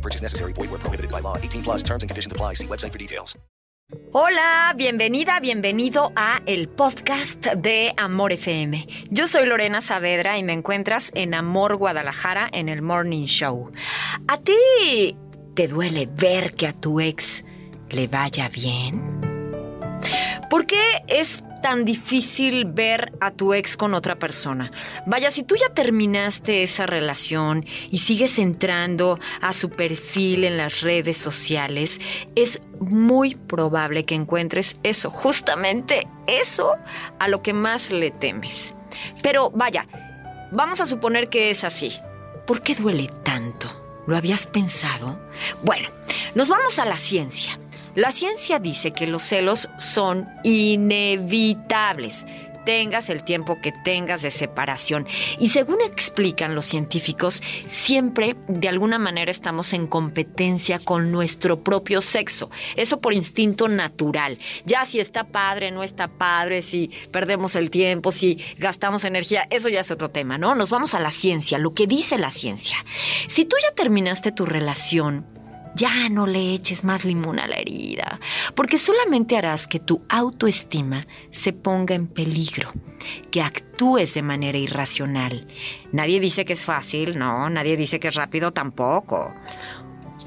[0.00, 0.52] Purchase necessary.
[0.54, 1.36] Void where prohibited by law.
[1.36, 2.54] 18 plus terms and conditions apply.
[2.54, 3.36] See website for details.
[4.12, 8.86] Hola, bienvenida, bienvenido a el podcast de Amor FM.
[9.10, 13.72] Yo soy Lorena Saavedra y me encuentras en Amor Guadalajara en el Morning Show.
[14.28, 15.16] ¿A ti
[15.54, 17.44] te duele ver que a tu ex
[17.88, 19.20] le vaya bien?
[20.48, 24.70] ¿Por qué es tan difícil ver a tu ex con otra persona?
[25.06, 30.80] Vaya, si tú ya terminaste esa relación y sigues entrando a su perfil en las
[30.80, 32.00] redes sociales,
[32.34, 36.76] es muy probable que encuentres eso, justamente eso
[37.18, 38.74] a lo que más le temes.
[39.22, 39.86] Pero vaya,
[40.50, 41.92] vamos a suponer que es así.
[42.46, 43.68] ¿Por qué duele tanto?
[44.06, 45.20] ¿Lo habías pensado?
[45.62, 45.88] Bueno,
[46.34, 47.58] nos vamos a la ciencia.
[47.94, 52.24] La ciencia dice que los celos son inevitables,
[52.64, 55.08] tengas el tiempo que tengas de separación.
[55.40, 62.00] Y según explican los científicos, siempre de alguna manera estamos en competencia con nuestro propio
[62.00, 62.48] sexo.
[62.76, 64.38] Eso por instinto natural.
[64.64, 69.68] Ya si está padre, no está padre, si perdemos el tiempo, si gastamos energía, eso
[69.68, 70.54] ya es otro tema, ¿no?
[70.54, 72.76] Nos vamos a la ciencia, lo que dice la ciencia.
[73.26, 75.39] Si tú ya terminaste tu relación,
[75.74, 78.20] ya no le eches más limón a la herida,
[78.54, 82.72] porque solamente harás que tu autoestima se ponga en peligro,
[83.30, 85.46] que actúes de manera irracional.
[85.92, 89.34] Nadie dice que es fácil, no, nadie dice que es rápido tampoco.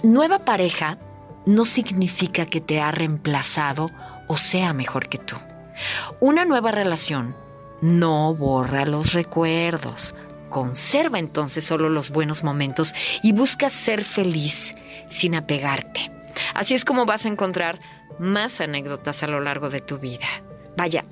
[0.03, 0.97] Nueva pareja
[1.45, 3.91] no significa que te ha reemplazado
[4.27, 5.35] o sea mejor que tú.
[6.19, 7.35] Una nueva relación
[7.81, 10.15] no borra los recuerdos.
[10.49, 12.93] Conserva entonces solo los buenos momentos
[13.23, 14.75] y busca ser feliz
[15.13, 16.11] sin apegarte.
[16.53, 17.79] Así es como vas a encontrar
[18.19, 20.27] más anécdotas a lo largo de tu vida.
[20.75, 21.05] Vaya,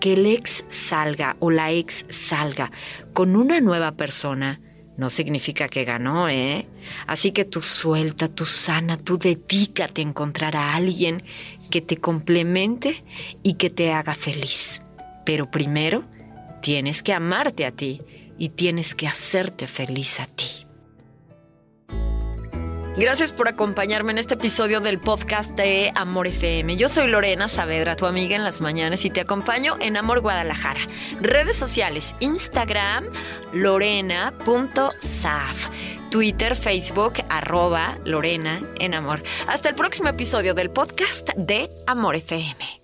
[0.00, 2.70] que el ex salga o la ex salga
[3.12, 4.60] con una nueva persona
[4.96, 6.66] no significa que ganó, ¿eh?
[7.06, 11.22] Así que tú suelta, tú sana, tú dedícate a encontrar a alguien
[11.70, 13.02] que te complemente
[13.42, 14.82] y que te haga feliz.
[15.24, 16.04] Pero primero
[16.60, 18.02] tienes que amarte a ti
[18.38, 20.61] y tienes que hacerte feliz a ti.
[22.96, 26.76] Gracias por acompañarme en este episodio del podcast de Amor FM.
[26.76, 30.80] Yo soy Lorena Saavedra, tu amiga en las mañanas, y te acompaño en Amor Guadalajara.
[31.20, 33.06] Redes sociales, Instagram,
[33.54, 34.50] lorena.saf.
[36.10, 39.22] Twitter, Facebook, arroba Lorena en Amor.
[39.46, 42.81] Hasta el próximo episodio del podcast de Amor FM.